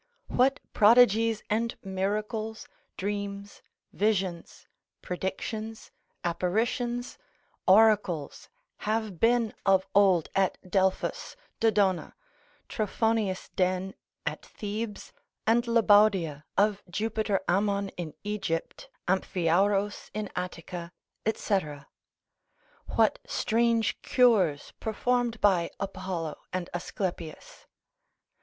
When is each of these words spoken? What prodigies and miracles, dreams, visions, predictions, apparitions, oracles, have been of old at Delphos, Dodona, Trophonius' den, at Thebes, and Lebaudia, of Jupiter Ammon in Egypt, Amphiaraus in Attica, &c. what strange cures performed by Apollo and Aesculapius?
What 0.29 0.59
prodigies 0.73 1.43
and 1.47 1.75
miracles, 1.83 2.67
dreams, 2.97 3.61
visions, 3.93 4.65
predictions, 5.03 5.91
apparitions, 6.23 7.19
oracles, 7.67 8.49
have 8.77 9.19
been 9.19 9.53
of 9.63 9.85
old 9.93 10.29
at 10.33 10.57
Delphos, 10.67 11.35
Dodona, 11.59 12.15
Trophonius' 12.67 13.49
den, 13.55 13.93
at 14.25 14.43
Thebes, 14.43 15.13
and 15.45 15.65
Lebaudia, 15.67 16.45
of 16.57 16.81
Jupiter 16.89 17.39
Ammon 17.47 17.89
in 17.89 18.15
Egypt, 18.23 18.89
Amphiaraus 19.07 20.09
in 20.15 20.31
Attica, 20.35 20.91
&c. 21.31 21.59
what 22.87 23.19
strange 23.27 24.01
cures 24.01 24.73
performed 24.79 25.39
by 25.39 25.69
Apollo 25.79 26.39
and 26.51 26.71
Aesculapius? 26.73 27.67